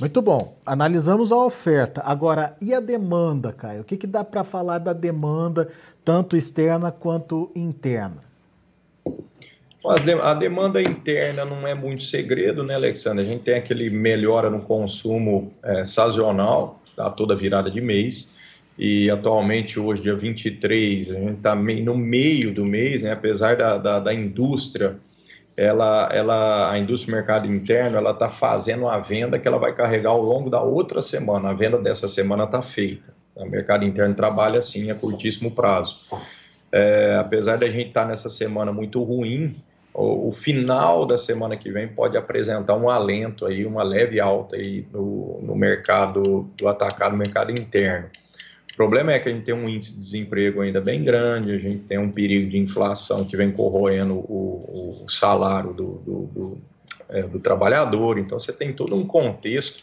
Muito 0.00 0.22
bom. 0.22 0.56
Analisamos 0.64 1.30
a 1.32 1.36
oferta. 1.36 2.02
Agora, 2.02 2.56
e 2.62 2.72
a 2.72 2.80
demanda, 2.80 3.52
Caio? 3.52 3.82
O 3.82 3.84
que, 3.84 3.98
que 3.98 4.06
dá 4.06 4.24
para 4.24 4.42
falar 4.42 4.78
da 4.78 4.94
demanda, 4.94 5.68
tanto 6.02 6.34
externa 6.34 6.90
quanto 6.90 7.52
interna? 7.54 8.31
A 10.22 10.34
demanda 10.34 10.80
interna 10.80 11.44
não 11.44 11.66
é 11.66 11.74
muito 11.74 12.04
segredo, 12.04 12.62
né, 12.62 12.74
Alexandre? 12.74 13.24
A 13.24 13.28
gente 13.28 13.42
tem 13.42 13.54
aquele 13.54 13.90
melhora 13.90 14.48
no 14.48 14.60
consumo 14.60 15.52
é, 15.62 15.84
sazonal, 15.84 16.80
tá? 16.94 17.10
toda 17.10 17.34
virada 17.34 17.70
de 17.70 17.80
mês. 17.80 18.32
E 18.78 19.10
atualmente, 19.10 19.78
hoje, 19.78 20.02
dia 20.02 20.14
23, 20.14 21.10
a 21.10 21.14
gente 21.14 21.36
está 21.36 21.54
no 21.54 21.96
meio 21.96 22.54
do 22.54 22.64
mês, 22.64 23.02
né? 23.02 23.12
apesar 23.12 23.56
da, 23.56 23.76
da, 23.76 24.00
da 24.00 24.14
indústria 24.14 24.96
ela, 25.56 26.08
ela, 26.12 26.72
a 26.72 26.78
indústria 26.78 27.12
do 27.12 27.16
mercado 27.16 27.46
interno, 27.46 27.96
ela 27.96 28.12
está 28.12 28.28
fazendo 28.28 28.88
a 28.88 28.98
venda 28.98 29.38
que 29.38 29.46
ela 29.46 29.58
vai 29.58 29.74
carregar 29.74 30.10
ao 30.10 30.22
longo 30.22 30.48
da 30.48 30.62
outra 30.62 31.02
semana. 31.02 31.50
A 31.50 31.52
venda 31.52 31.78
dessa 31.78 32.08
semana 32.08 32.44
está 32.44 32.62
feita. 32.62 33.14
O 33.36 33.44
mercado 33.46 33.84
interno 33.84 34.14
trabalha 34.14 34.58
assim 34.58 34.90
a 34.90 34.94
curtíssimo 34.94 35.50
prazo. 35.50 35.98
É, 36.70 37.16
apesar 37.20 37.58
da 37.58 37.66
gente 37.68 37.88
estar 37.88 38.02
tá 38.02 38.08
nessa 38.08 38.30
semana 38.30 38.72
muito 38.72 39.02
ruim, 39.02 39.56
o, 39.94 40.28
o, 40.28 40.32
final 40.32 41.04
da 41.04 41.18
semana 41.18 41.56
que 41.56 41.70
vem 41.70 41.86
pode 41.86 42.16
apresentar 42.16 42.74
um 42.76 42.88
alento 42.88 43.44
aí, 43.44 43.66
uma 43.66 43.82
leve 43.82 44.20
alta 44.20 44.56
aí 44.56 44.86
no, 44.92 45.40
no 45.42 45.54
mercado 45.54 46.50
do 46.56 46.68
atacado, 46.68 47.12
no 47.12 47.18
mercado 47.18 47.50
interno. 47.50 48.08
O 48.72 48.76
problema 48.76 49.12
é 49.12 49.18
que 49.18 49.28
a 49.28 49.32
gente 49.32 49.44
tem 49.44 49.54
um 49.54 49.68
índice 49.68 49.92
de 49.92 49.98
desemprego 49.98 50.62
ainda 50.62 50.80
bem 50.80 51.04
grande, 51.04 51.52
a 51.52 51.58
gente 51.58 51.84
tem 51.84 51.98
um 51.98 52.10
perigo 52.10 52.48
de 52.48 52.56
inflação 52.56 53.22
que 53.22 53.36
vem 53.36 53.52
corroendo 53.52 54.14
o, 54.14 55.02
o 55.04 55.08
salário 55.08 55.74
do, 55.74 55.86
do, 55.98 56.26
do, 56.26 56.58
é, 57.10 57.22
do, 57.22 57.38
trabalhador, 57.38 58.18
então 58.18 58.40
você 58.40 58.50
tem 58.50 58.72
todo 58.72 58.96
um 58.96 59.06
contexto 59.06 59.82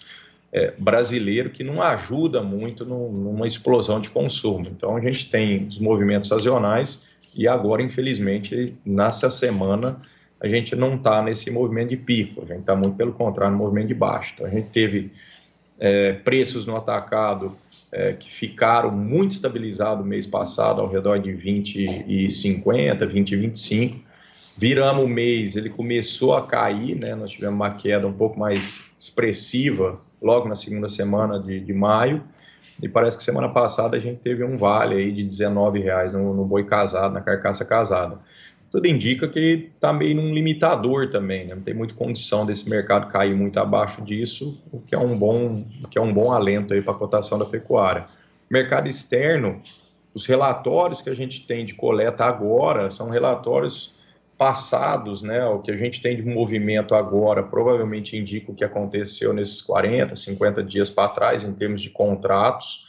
é, 0.51 0.73
brasileiro 0.75 1.51
que 1.51 1.63
não 1.63 1.83
ajuda 1.83 2.41
muito 2.41 2.83
no, 2.83 3.11
numa 3.11 3.45
explosão 3.45 4.01
de 4.01 4.09
consumo. 4.09 4.67
Então 4.67 4.97
a 4.97 4.99
gente 4.99 5.29
tem 5.29 5.67
os 5.67 5.77
movimentos 5.77 6.27
sazonais 6.27 7.05
e 7.35 7.47
agora, 7.47 7.81
infelizmente, 7.81 8.75
nessa 8.85 9.29
semana 9.29 10.01
a 10.41 10.47
gente 10.47 10.75
não 10.75 10.95
está 10.95 11.21
nesse 11.21 11.51
movimento 11.51 11.89
de 11.89 11.97
pico, 11.97 12.41
a 12.41 12.45
gente 12.45 12.61
está 12.61 12.75
muito 12.75 12.95
pelo 12.95 13.11
contrário, 13.11 13.51
no 13.51 13.57
movimento 13.63 13.87
de 13.89 13.93
baixo. 13.93 14.33
Então 14.35 14.47
a 14.47 14.49
gente 14.49 14.69
teve 14.69 15.11
é, 15.77 16.13
preços 16.13 16.65
no 16.65 16.77
atacado 16.77 17.55
é, 17.91 18.13
que 18.13 18.31
ficaram 18.31 18.91
muito 18.91 19.31
estabilizados 19.31 20.05
mês 20.05 20.25
passado, 20.25 20.79
ao 20.79 20.89
redor 20.89 21.17
de 21.17 21.31
20 21.31 22.05
e 22.07 22.29
50, 22.29 23.05
20 23.05 23.31
e 23.31 23.35
25. 23.35 23.99
Viramos 24.57 25.05
o 25.05 25.07
mês, 25.07 25.55
ele 25.55 25.69
começou 25.69 26.35
a 26.35 26.45
cair, 26.45 26.95
né? 26.95 27.15
Nós 27.15 27.31
tivemos 27.31 27.55
uma 27.55 27.71
queda 27.71 28.05
um 28.05 28.13
pouco 28.13 28.39
mais 28.39 28.83
expressiva 28.99 29.99
logo 30.21 30.47
na 30.47 30.55
segunda 30.55 30.89
semana 30.89 31.39
de, 31.39 31.59
de 31.59 31.73
maio. 31.73 32.21
E 32.81 32.87
parece 32.87 33.17
que 33.17 33.23
semana 33.23 33.49
passada 33.49 33.97
a 33.97 33.99
gente 33.99 34.19
teve 34.19 34.43
um 34.43 34.57
vale 34.57 34.95
aí 34.95 35.11
de 35.11 35.23
19 35.23 35.79
reais 35.79 36.13
no, 36.13 36.33
no 36.33 36.45
boi 36.45 36.63
casado, 36.63 37.13
na 37.13 37.21
carcaça 37.21 37.65
casada 37.65 38.19
tudo 38.71 38.85
indica 38.87 39.27
que 39.27 39.71
está 39.73 39.91
meio 39.91 40.15
num 40.15 40.33
limitador 40.33 41.09
também, 41.09 41.47
né? 41.47 41.55
não 41.55 41.61
tem 41.61 41.73
muita 41.73 41.93
condição 41.95 42.45
desse 42.45 42.69
mercado 42.69 43.11
cair 43.11 43.35
muito 43.35 43.59
abaixo 43.59 44.01
disso, 44.01 44.61
o 44.71 44.79
que 44.79 44.93
é 44.93 44.99
um 44.99 45.17
bom, 45.17 45.65
que 45.89 45.97
é 45.97 46.01
um 46.01 46.13
bom 46.13 46.31
alento 46.31 46.73
aí 46.73 46.81
para 46.81 46.93
a 46.93 46.97
cotação 46.97 47.39
da 47.39 47.45
pecuária. 47.45 48.05
Mercado 48.49 48.87
externo, 48.87 49.59
os 50.13 50.25
relatórios 50.25 51.01
que 51.01 51.09
a 51.09 51.15
gente 51.15 51.45
tem 51.45 51.65
de 51.65 51.73
coleta 51.73 52.25
agora 52.25 52.89
são 52.89 53.09
relatórios 53.09 53.95
passados, 54.39 55.21
né? 55.21 55.45
O 55.45 55.59
que 55.59 55.69
a 55.69 55.77
gente 55.77 56.01
tem 56.01 56.15
de 56.15 56.23
movimento 56.23 56.95
agora 56.95 57.43
provavelmente 57.43 58.17
indica 58.17 58.51
o 58.51 58.55
que 58.55 58.63
aconteceu 58.63 59.33
nesses 59.33 59.61
40, 59.61 60.15
50 60.15 60.63
dias 60.63 60.89
para 60.89 61.09
trás 61.09 61.43
em 61.43 61.53
termos 61.53 61.81
de 61.81 61.89
contratos 61.89 62.87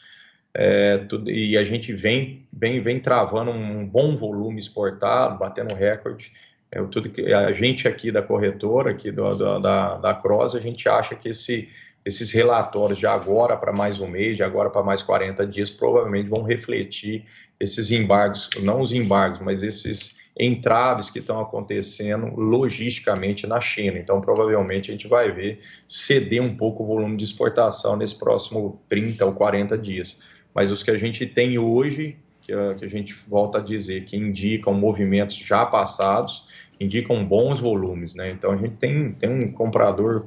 é, 0.52 0.98
tudo, 0.98 1.30
e 1.30 1.56
a 1.56 1.64
gente 1.64 1.92
vem, 1.92 2.46
vem, 2.52 2.80
vem 2.80 3.00
travando 3.00 3.50
um 3.50 3.86
bom 3.86 4.16
volume 4.16 4.58
exportado, 4.58 5.38
batendo 5.38 5.74
recorde. 5.74 6.32
É, 6.70 6.82
tudo 6.84 7.10
que 7.10 7.32
a 7.32 7.52
gente 7.52 7.86
aqui 7.86 8.10
da 8.10 8.22
corretora, 8.22 8.90
aqui 8.90 9.10
do, 9.10 9.34
do, 9.34 9.58
da, 9.60 9.96
da 9.96 10.14
Cross, 10.14 10.54
a 10.54 10.60
gente 10.60 10.88
acha 10.88 11.14
que 11.14 11.28
esse, 11.28 11.68
esses 12.04 12.30
relatórios 12.30 12.98
de 12.98 13.06
agora 13.06 13.56
para 13.56 13.72
mais 13.72 14.00
um 14.00 14.08
mês, 14.08 14.36
de 14.36 14.42
agora 14.42 14.70
para 14.70 14.82
mais 14.82 15.02
40 15.02 15.46
dias, 15.46 15.70
provavelmente 15.70 16.28
vão 16.28 16.42
refletir 16.42 17.24
esses 17.58 17.90
embargos, 17.90 18.48
não 18.62 18.80
os 18.80 18.92
embargos, 18.92 19.40
mas 19.40 19.62
esses 19.62 20.18
entraves 20.42 21.10
que 21.10 21.18
estão 21.18 21.40
acontecendo 21.40 22.34
logisticamente 22.34 23.46
na 23.46 23.60
China. 23.60 23.98
Então, 23.98 24.20
provavelmente, 24.20 24.90
a 24.90 24.94
gente 24.94 25.06
vai 25.06 25.30
ver 25.30 25.60
ceder 25.86 26.42
um 26.42 26.56
pouco 26.56 26.82
o 26.82 26.86
volume 26.86 27.16
de 27.16 27.24
exportação 27.24 27.96
nesse 27.96 28.18
próximo 28.18 28.80
30 28.88 29.26
ou 29.26 29.32
40 29.32 29.76
dias 29.76 30.18
mas 30.54 30.70
os 30.70 30.82
que 30.82 30.90
a 30.90 30.98
gente 30.98 31.26
tem 31.26 31.58
hoje, 31.58 32.16
que 32.42 32.52
a, 32.52 32.88
gente 32.88 33.14
volta 33.28 33.58
a 33.58 33.60
dizer, 33.60 34.04
que 34.04 34.16
indicam 34.16 34.74
movimentos 34.74 35.36
já 35.36 35.64
passados, 35.64 36.46
indicam 36.80 37.24
bons 37.24 37.60
volumes, 37.60 38.14
né? 38.14 38.30
Então 38.30 38.52
a 38.52 38.56
gente 38.56 38.76
tem, 38.76 39.12
tem 39.12 39.30
um 39.30 39.52
comprador 39.52 40.26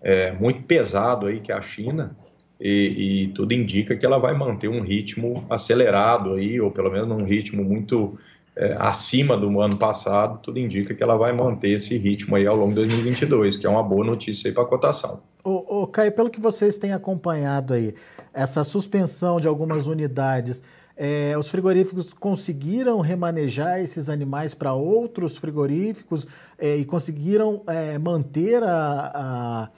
é, 0.00 0.32
muito 0.32 0.62
pesado 0.62 1.26
aí, 1.26 1.40
que 1.40 1.52
é 1.52 1.54
a 1.54 1.60
China, 1.60 2.16
e, 2.58 3.24
e, 3.24 3.28
tudo 3.28 3.54
indica 3.54 3.96
que 3.96 4.04
ela 4.04 4.18
vai 4.18 4.36
manter 4.36 4.68
um 4.68 4.82
ritmo 4.82 5.46
acelerado 5.48 6.34
aí, 6.34 6.60
ou 6.60 6.70
pelo 6.70 6.90
menos 6.90 7.10
um 7.10 7.24
ritmo 7.24 7.64
muito 7.64 8.18
é, 8.56 8.76
acima 8.78 9.36
do 9.36 9.60
ano 9.60 9.76
passado, 9.76 10.40
tudo 10.42 10.58
indica 10.58 10.94
que 10.94 11.02
ela 11.02 11.16
vai 11.16 11.32
manter 11.32 11.70
esse 11.70 11.96
ritmo 11.96 12.36
aí 12.36 12.46
ao 12.46 12.56
longo 12.56 12.70
de 12.70 12.76
2022, 12.76 13.56
que 13.56 13.66
é 13.66 13.70
uma 13.70 13.82
boa 13.82 14.04
notícia 14.04 14.48
aí 14.48 14.54
para 14.54 14.62
a 14.62 14.66
cotação. 14.66 15.22
Ô, 15.42 15.86
Caio, 15.86 16.12
pelo 16.12 16.28
que 16.28 16.40
vocês 16.40 16.76
têm 16.76 16.92
acompanhado 16.92 17.72
aí, 17.72 17.94
essa 18.34 18.62
suspensão 18.62 19.40
de 19.40 19.48
algumas 19.48 19.86
unidades, 19.86 20.62
é, 20.96 21.34
os 21.38 21.48
frigoríficos 21.48 22.12
conseguiram 22.12 23.00
remanejar 23.00 23.80
esses 23.80 24.10
animais 24.10 24.52
para 24.52 24.74
outros 24.74 25.38
frigoríficos 25.38 26.26
é, 26.58 26.76
e 26.76 26.84
conseguiram 26.84 27.62
é, 27.66 27.96
manter 27.96 28.62
a, 28.62 29.70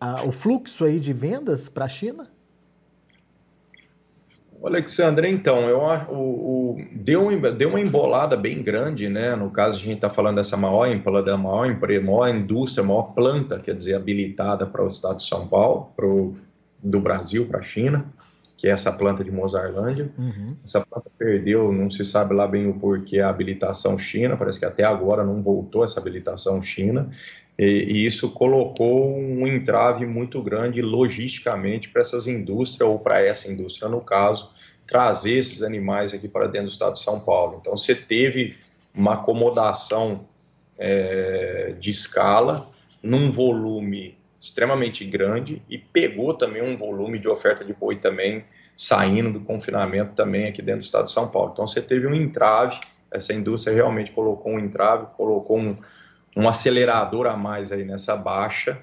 a, 0.00 0.10
a, 0.22 0.24
o 0.24 0.32
fluxo 0.32 0.86
aí 0.86 0.98
de 0.98 1.12
vendas 1.12 1.68
para 1.68 1.84
a 1.84 1.88
China? 1.88 2.30
Alexandre, 4.66 5.30
então, 5.30 5.68
eu, 5.68 5.78
o, 6.10 6.74
o, 6.74 6.84
deu, 6.92 7.30
deu 7.52 7.70
uma 7.70 7.80
embolada 7.80 8.36
bem 8.36 8.62
grande, 8.62 9.08
né? 9.08 9.34
No 9.34 9.50
caso, 9.50 9.76
a 9.76 9.80
gente 9.80 9.96
está 9.96 10.10
falando 10.10 10.36
dessa 10.36 10.56
maior 10.56 10.86
da 11.24 11.36
maior 11.36 11.66
empresa, 11.66 12.04
maior 12.04 12.28
indústria, 12.28 12.84
maior 12.84 13.14
planta, 13.14 13.58
quer 13.58 13.74
dizer, 13.74 13.94
habilitada 13.94 14.66
para 14.66 14.84
o 14.84 14.86
estado 14.86 15.16
de 15.16 15.22
São 15.24 15.48
Paulo, 15.48 15.90
pro, 15.96 16.36
do 16.82 17.00
Brasil 17.00 17.46
para 17.46 17.60
a 17.60 17.62
China. 17.62 18.04
Que 18.60 18.68
é 18.68 18.72
essa 18.72 18.92
planta 18.92 19.24
de 19.24 19.30
Mozarlândia. 19.30 20.10
Uhum. 20.18 20.54
Essa 20.62 20.82
planta 20.82 21.10
perdeu, 21.18 21.72
não 21.72 21.88
se 21.88 22.04
sabe 22.04 22.34
lá 22.34 22.46
bem 22.46 22.68
o 22.68 22.74
porquê, 22.74 23.18
a 23.18 23.30
habilitação 23.30 23.98
China, 23.98 24.36
parece 24.36 24.58
que 24.58 24.66
até 24.66 24.84
agora 24.84 25.24
não 25.24 25.42
voltou 25.42 25.82
essa 25.82 25.98
habilitação 25.98 26.60
China, 26.60 27.08
e, 27.58 27.64
e 27.64 28.04
isso 28.04 28.30
colocou 28.32 29.16
um 29.16 29.46
entrave 29.46 30.04
muito 30.04 30.42
grande 30.42 30.82
logisticamente 30.82 31.88
para 31.88 32.02
essas 32.02 32.26
indústrias, 32.26 32.86
ou 32.86 32.98
para 32.98 33.24
essa 33.24 33.50
indústria 33.50 33.88
no 33.88 34.02
caso, 34.02 34.50
trazer 34.86 35.38
esses 35.38 35.62
animais 35.62 36.12
aqui 36.12 36.28
para 36.28 36.46
dentro 36.46 36.66
do 36.66 36.72
estado 36.72 36.92
de 36.92 37.00
São 37.00 37.18
Paulo. 37.18 37.56
Então 37.62 37.74
você 37.74 37.94
teve 37.94 38.58
uma 38.94 39.14
acomodação 39.14 40.26
é, 40.76 41.74
de 41.80 41.88
escala 41.88 42.68
num 43.02 43.30
volume 43.30 44.19
extremamente 44.40 45.04
grande 45.04 45.60
e 45.68 45.76
pegou 45.76 46.32
também 46.32 46.62
um 46.62 46.76
volume 46.76 47.18
de 47.18 47.28
oferta 47.28 47.62
de 47.62 47.74
boi 47.74 47.96
também 47.96 48.44
saindo 48.74 49.30
do 49.30 49.40
confinamento 49.40 50.14
também 50.14 50.48
aqui 50.48 50.62
dentro 50.62 50.80
do 50.80 50.84
estado 50.84 51.04
de 51.04 51.12
São 51.12 51.28
Paulo. 51.28 51.50
Então 51.52 51.66
você 51.66 51.82
teve 51.82 52.06
um 52.06 52.14
entrave, 52.14 52.80
essa 53.10 53.34
indústria 53.34 53.74
realmente 53.74 54.10
colocou 54.12 54.52
um 54.52 54.58
entrave, 54.58 55.06
colocou 55.16 55.58
um, 55.58 55.76
um 56.34 56.48
acelerador 56.48 57.26
a 57.26 57.36
mais 57.36 57.70
aí 57.70 57.84
nessa 57.84 58.16
baixa, 58.16 58.78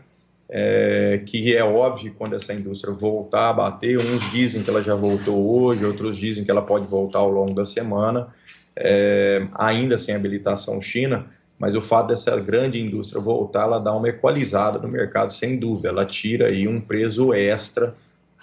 é, 0.47 1.21
que 1.25 1.55
é 1.55 1.63
óbvio 1.63 2.13
quando 2.15 2.35
essa 2.35 2.53
indústria 2.53 2.93
voltar 2.93 3.49
a 3.49 3.53
bater, 3.53 3.97
uns 3.97 4.31
dizem 4.31 4.61
que 4.61 4.69
ela 4.69 4.83
já 4.83 4.93
voltou 4.93 5.63
hoje, 5.63 5.83
outros 5.83 6.15
dizem 6.15 6.43
que 6.43 6.51
ela 6.51 6.61
pode 6.61 6.85
voltar 6.85 7.19
ao 7.19 7.31
longo 7.31 7.53
da 7.53 7.65
semana, 7.65 8.27
é, 8.75 9.47
ainda 9.55 9.97
sem 9.97 10.13
habilitação 10.13 10.79
China, 10.79 11.25
mas 11.59 11.75
o 11.75 11.81
fato 11.81 12.07
dessa 12.07 12.39
grande 12.39 12.79
indústria 12.79 13.21
voltar, 13.21 13.63
ela 13.63 13.79
dá 13.79 13.93
uma 13.93 14.09
equalizada 14.09 14.79
no 14.79 14.87
mercado, 14.87 15.31
sem 15.31 15.57
dúvida, 15.57 15.89
ela 15.89 16.05
tira 16.05 16.51
aí 16.51 16.67
um 16.67 16.79
preço 16.79 17.33
extra 17.33 17.93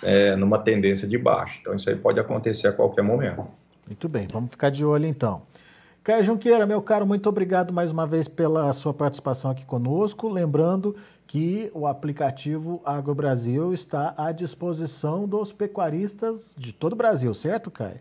é, 0.02 0.34
numa 0.34 0.58
tendência 0.58 1.06
de 1.06 1.16
baixa. 1.16 1.58
Então 1.60 1.74
isso 1.74 1.88
aí 1.88 1.96
pode 1.96 2.18
acontecer 2.18 2.68
a 2.68 2.72
qualquer 2.72 3.02
momento. 3.02 3.46
Muito 3.86 4.08
bem, 4.08 4.26
vamos 4.32 4.50
ficar 4.50 4.70
de 4.70 4.84
olho 4.84 5.06
então. 5.06 5.42
Caio 6.02 6.22
Junqueira, 6.22 6.66
meu 6.66 6.82
caro, 6.82 7.06
muito 7.06 7.26
obrigado 7.28 7.72
mais 7.72 7.90
uma 7.90 8.06
vez 8.06 8.28
pela 8.28 8.70
sua 8.74 8.92
participação 8.92 9.50
aqui 9.50 9.64
conosco. 9.64 10.28
Lembrando 10.28 10.94
que 11.26 11.70
o 11.72 11.86
aplicativo 11.86 12.82
AgroBrasil 12.84 13.72
está 13.72 14.12
à 14.16 14.30
disposição 14.30 15.26
dos 15.26 15.52
pecuaristas 15.52 16.54
de 16.58 16.72
todo 16.72 16.92
o 16.92 16.96
Brasil, 16.96 17.32
certo, 17.32 17.70
Caio? 17.70 18.00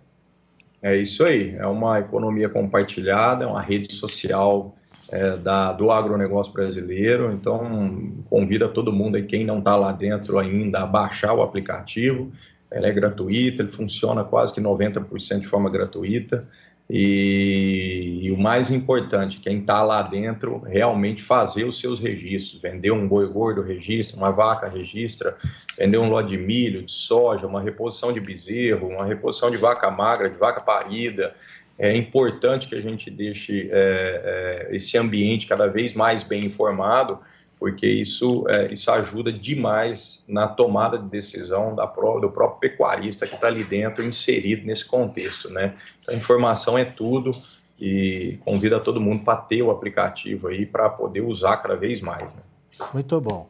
É 0.82 0.98
isso 0.98 1.24
aí, 1.24 1.56
é 1.56 1.66
uma 1.66 1.98
economia 2.02 2.50
compartilhada, 2.50 3.46
é 3.46 3.48
uma 3.48 3.62
rede 3.62 3.94
social 3.94 4.76
é, 5.10 5.38
da, 5.38 5.72
do 5.72 5.92
agronegócio 5.92 6.54
brasileiro. 6.54 7.32
Então, 7.32 8.14
convida 8.30 8.68
todo 8.68 8.94
mundo 8.94 9.16
aí, 9.16 9.24
quem 9.24 9.46
não 9.46 9.60
está 9.60 9.76
lá 9.76 9.92
dentro 9.92 10.40
ainda, 10.40 10.80
a 10.80 10.86
baixar 10.86 11.34
o 11.34 11.42
aplicativo. 11.42 12.32
Ele 12.72 12.88
é 12.88 12.92
gratuito, 12.92 13.62
ele 13.62 13.70
funciona 13.70 14.24
quase 14.24 14.54
que 14.54 14.60
90% 14.60 15.42
de 15.42 15.48
forma 15.48 15.70
gratuita. 15.70 16.48
E, 16.90 18.20
e, 18.24 18.32
o 18.32 18.38
mais 18.38 18.70
importante, 18.70 19.40
quem 19.40 19.60
está 19.60 19.82
lá 19.82 20.02
dentro, 20.02 20.60
realmente 20.60 21.24
fazer 21.24 21.64
os 21.64 21.80
seus 21.80 22.00
registros. 22.00 22.62
Vender 22.62 22.92
um 22.92 23.08
boi 23.08 23.28
gordo, 23.28 23.62
registra, 23.62 24.18
uma 24.18 24.32
vaca, 24.32 24.68
registra. 24.68 25.36
Vender 25.78 25.98
um 25.98 26.10
lote 26.10 26.30
de 26.30 26.38
milho, 26.38 26.84
de 26.84 26.92
soja, 26.92 27.48
uma 27.48 27.62
reposição 27.62 28.12
de 28.12 28.20
bezerro, 28.20 28.90
uma 28.90 29.06
reposição 29.06 29.50
de 29.50 29.58
vaca 29.58 29.90
magra, 29.90 30.30
de 30.30 30.38
vaca 30.38 30.60
parida 30.60 31.34
é 31.78 31.96
importante 31.96 32.68
que 32.68 32.76
a 32.76 32.82
gente 32.82 33.10
deixe 33.10 33.70
é, 33.72 34.68
é, 34.72 34.76
esse 34.76 34.98
ambiente 34.98 35.48
cada 35.48 35.68
vez 35.68 35.94
mais 35.94 36.24
bem 36.24 36.46
informado, 36.46 37.20
porque 37.58 37.88
isso, 37.88 38.46
é, 38.50 38.72
isso 38.72 38.92
ajuda 38.92 39.32
demais 39.32 40.24
na 40.28 40.48
tomada 40.48 40.98
de 40.98 41.08
decisão 41.10 41.74
da, 41.76 41.86
do 41.86 42.30
próprio 42.30 42.60
pecuarista 42.60 43.26
que 43.26 43.36
está 43.36 43.48
ali 43.48 43.64
dentro, 43.64 44.04
inserido 44.04 44.66
nesse 44.66 44.86
contexto. 44.86 45.50
Né? 45.50 45.74
Então, 46.00 46.16
informação 46.16 46.78
é 46.78 46.86
tudo 46.86 47.32
e 47.80 48.38
convida 48.46 48.80
todo 48.80 49.02
mundo 49.02 49.24
para 49.24 49.38
ter 49.38 49.62
o 49.62 49.72
aplicativo 49.72 50.50
aí 50.50 50.66
para 50.66 50.90
poder 50.90 51.22
usar 51.22 51.58
cada 51.58 51.76
vez 51.76 52.02
mais. 52.02 52.36
Né? 52.36 52.42
Muito 52.94 53.20
bom. 53.20 53.50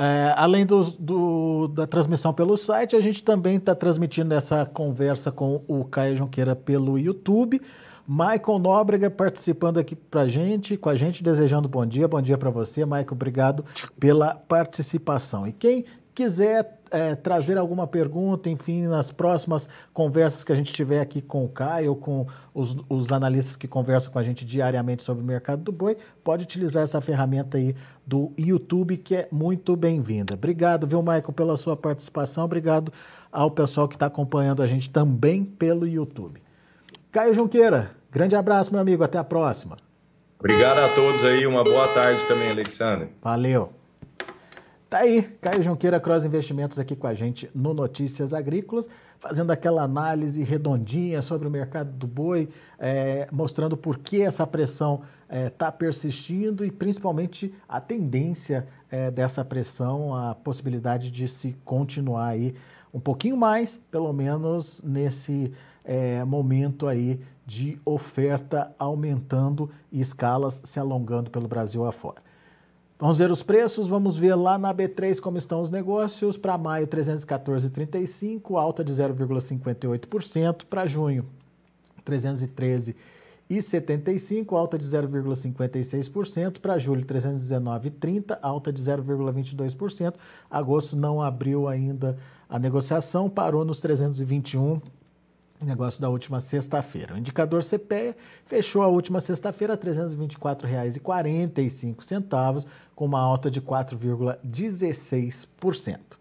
É, 0.00 0.32
além 0.36 0.64
do, 0.64 0.84
do, 0.92 1.66
da 1.66 1.84
transmissão 1.84 2.32
pelo 2.32 2.56
site, 2.56 2.94
a 2.94 3.00
gente 3.00 3.20
também 3.20 3.56
está 3.56 3.74
transmitindo 3.74 4.32
essa 4.32 4.64
conversa 4.64 5.32
com 5.32 5.60
o 5.66 5.84
Caio 5.84 6.16
Junqueira 6.16 6.54
pelo 6.54 6.96
YouTube. 6.96 7.60
Michael 8.06 8.60
Nóbrega 8.60 9.10
participando 9.10 9.76
aqui 9.76 9.96
para 9.96 10.28
gente, 10.28 10.76
com 10.76 10.88
a 10.88 10.94
gente, 10.94 11.20
desejando 11.20 11.68
bom 11.68 11.84
dia. 11.84 12.06
Bom 12.06 12.22
dia 12.22 12.38
para 12.38 12.48
você, 12.48 12.84
Michael. 12.84 13.08
Obrigado 13.10 13.64
pela 13.98 14.36
participação. 14.36 15.48
E 15.48 15.52
quem 15.52 15.84
quiser 16.18 16.80
é, 16.90 17.14
trazer 17.14 17.56
alguma 17.56 17.86
pergunta, 17.86 18.50
enfim, 18.50 18.88
nas 18.88 19.12
próximas 19.12 19.68
conversas 19.92 20.42
que 20.42 20.50
a 20.50 20.54
gente 20.56 20.72
tiver 20.72 21.00
aqui 21.00 21.22
com 21.22 21.44
o 21.44 21.48
Caio, 21.48 21.94
com 21.94 22.26
os, 22.52 22.76
os, 22.88 23.12
analistas 23.12 23.54
que 23.54 23.68
conversam 23.68 24.12
com 24.12 24.18
a 24.18 24.22
gente 24.24 24.44
diariamente 24.44 25.04
sobre 25.04 25.22
o 25.22 25.24
mercado 25.24 25.62
do 25.62 25.70
boi, 25.70 25.96
pode 26.24 26.42
utilizar 26.42 26.82
essa 26.82 27.00
ferramenta 27.00 27.56
aí 27.56 27.72
do 28.04 28.32
YouTube, 28.36 28.96
que 28.96 29.14
é 29.14 29.28
muito 29.30 29.76
bem-vinda. 29.76 30.34
Obrigado, 30.34 30.88
viu, 30.88 31.00
Michael, 31.02 31.32
pela 31.32 31.56
sua 31.56 31.76
participação. 31.76 32.46
Obrigado 32.46 32.92
ao 33.30 33.52
pessoal 33.52 33.86
que 33.86 33.94
está 33.94 34.06
acompanhando 34.06 34.60
a 34.60 34.66
gente 34.66 34.90
também 34.90 35.44
pelo 35.44 35.86
YouTube. 35.86 36.42
Caio 37.12 37.32
Junqueira, 37.32 37.92
grande 38.10 38.34
abraço, 38.34 38.72
meu 38.72 38.80
amigo. 38.80 39.04
Até 39.04 39.18
a 39.18 39.24
próxima. 39.24 39.76
Obrigado 40.36 40.78
a 40.78 40.88
todos 40.96 41.22
aí. 41.22 41.46
Uma 41.46 41.62
boa 41.62 41.86
tarde 41.94 42.26
também, 42.26 42.50
Alexandre. 42.50 43.08
Valeu. 43.22 43.77
Tá 44.88 45.00
aí, 45.00 45.20
Caio 45.42 45.62
Junqueira 45.62 46.00
Cross 46.00 46.24
Investimentos 46.24 46.78
aqui 46.78 46.96
com 46.96 47.06
a 47.06 47.12
gente 47.12 47.50
no 47.54 47.74
Notícias 47.74 48.32
Agrícolas, 48.32 48.88
fazendo 49.20 49.50
aquela 49.50 49.82
análise 49.82 50.42
redondinha 50.42 51.20
sobre 51.20 51.46
o 51.46 51.50
mercado 51.50 51.92
do 51.92 52.06
boi, 52.06 52.48
é, 52.78 53.28
mostrando 53.30 53.76
por 53.76 53.98
que 53.98 54.22
essa 54.22 54.46
pressão 54.46 55.02
está 55.24 55.36
é, 55.36 55.50
tá 55.50 55.70
persistindo 55.70 56.64
e 56.64 56.70
principalmente 56.70 57.52
a 57.68 57.82
tendência 57.82 58.66
é, 58.90 59.10
dessa 59.10 59.44
pressão, 59.44 60.16
a 60.16 60.34
possibilidade 60.34 61.10
de 61.10 61.28
se 61.28 61.54
continuar 61.66 62.28
aí 62.28 62.54
um 62.92 62.98
pouquinho 62.98 63.36
mais, 63.36 63.76
pelo 63.90 64.10
menos 64.14 64.80
nesse 64.82 65.52
é, 65.84 66.24
momento 66.24 66.86
aí 66.86 67.20
de 67.44 67.78
oferta 67.84 68.74
aumentando 68.78 69.70
e 69.92 70.00
escalas 70.00 70.62
se 70.64 70.80
alongando 70.80 71.30
pelo 71.30 71.46
Brasil 71.46 71.84
afora. 71.84 72.26
Vamos 72.98 73.18
ver 73.18 73.30
os 73.30 73.44
preços, 73.44 73.86
vamos 73.86 74.16
ver 74.16 74.34
lá 74.34 74.58
na 74.58 74.74
B3 74.74 75.20
como 75.20 75.38
estão 75.38 75.60
os 75.60 75.70
negócios. 75.70 76.36
Para 76.36 76.58
maio, 76.58 76.88
314,35, 76.88 78.60
alta 78.60 78.82
de 78.82 78.92
0,58%. 78.92 80.64
Para 80.64 80.84
junho, 80.84 81.24
313,75, 82.04 84.58
alta 84.58 84.76
de 84.76 84.84
0,56%. 84.84 86.58
Para 86.58 86.76
julho, 86.76 87.06
319,30, 87.06 88.36
alta 88.42 88.72
de 88.72 88.82
0,22%. 88.82 90.14
Agosto 90.50 90.96
não 90.96 91.22
abriu 91.22 91.68
ainda 91.68 92.18
a 92.48 92.58
negociação, 92.58 93.30
parou 93.30 93.64
nos 93.64 93.80
321 93.80 94.80
Negócio 95.60 96.00
da 96.00 96.08
última 96.08 96.40
sexta-feira. 96.40 97.14
O 97.14 97.18
indicador 97.18 97.64
CPEA 97.64 98.16
fechou 98.44 98.80
a 98.82 98.86
última 98.86 99.20
sexta-feira 99.20 99.74
a 99.74 99.76
R$ 99.76 99.82
324,45, 99.82 102.64
com 102.94 103.04
uma 103.04 103.20
alta 103.20 103.50
de 103.50 103.60
4,16%. 103.60 106.18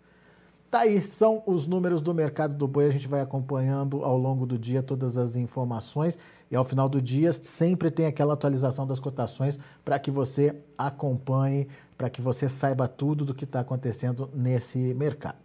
Tá 0.70 0.80
aí, 0.80 1.02
são 1.02 1.42
os 1.46 1.66
números 1.66 2.02
do 2.02 2.14
mercado 2.14 2.54
do 2.56 2.68
boi. 2.68 2.88
A 2.88 2.92
gente 2.92 3.08
vai 3.08 3.22
acompanhando 3.22 4.04
ao 4.04 4.18
longo 4.18 4.46
do 4.46 4.58
dia 4.58 4.84
todas 4.84 5.18
as 5.18 5.38
informações 5.38 6.20
e 6.52 6.56
ao 6.56 6.66
final 6.66 6.90
do 6.90 7.02
dia 7.02 7.32
sempre 7.32 7.90
tem 7.90 8.06
aquela 8.06 8.34
atualização 8.34 8.86
das 8.86 9.00
cotações 9.00 9.58
para 9.86 9.98
que 9.98 10.12
você 10.12 10.54
acompanhe, 10.78 11.70
para 11.98 12.10
que 12.10 12.22
você 12.22 12.50
saiba 12.50 12.86
tudo 12.88 13.24
do 13.24 13.34
que 13.34 13.46
está 13.46 13.62
acontecendo 13.62 14.30
nesse 14.34 14.78
mercado. 14.96 15.38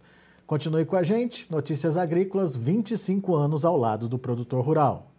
Continue 0.53 0.85
com 0.85 0.95
a 0.95 1.01
gente, 1.01 1.47
Notícias 1.49 1.97
Agrícolas, 1.97 2.55
25 2.55 3.35
anos 3.35 3.65
ao 3.65 3.75
lado 3.75 4.07
do 4.07 4.19
produtor 4.19 4.63
rural. 4.63 5.11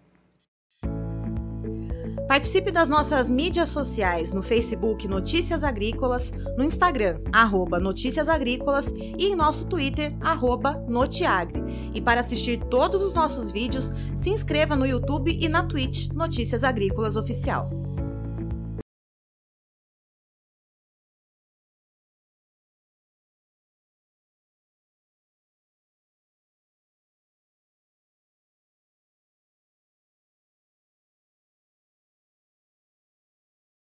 Participe 2.29 2.71
das 2.71 2.89
nossas 2.89 3.29
mídias 3.29 3.69
sociais 3.71 4.31
no 4.31 4.45
Facebook 4.45 5.09
Notícias 5.09 5.65
Agrícolas, 5.65 6.31
no 6.57 6.63
Instagram, 6.63 7.21
arroba 7.33 7.81
Notícias 7.81 8.29
Agrícolas 8.29 8.87
e 8.97 9.27
em 9.27 9.35
nosso 9.35 9.67
Twitter, 9.67 10.17
arroba 10.21 10.75
Notiagre. 10.89 11.61
E 11.93 12.01
para 12.01 12.21
assistir 12.21 12.61
todos 12.71 13.03
os 13.03 13.13
nossos 13.13 13.51
vídeos, 13.51 13.91
se 14.15 14.31
inscreva 14.31 14.77
no 14.77 14.87
YouTube 14.87 15.37
e 15.37 15.49
na 15.49 15.65
Twitch 15.65 16.13
Notícias 16.13 16.63
Agrícolas 16.63 17.17
Oficial. 17.17 17.69